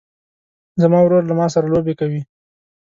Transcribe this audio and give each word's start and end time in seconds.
زما 0.81 0.99
ورور 1.03 1.23
له 1.27 1.33
ما 1.39 1.47
سره 1.53 1.65
لوبې 1.73 1.93
کوي. 1.99 2.21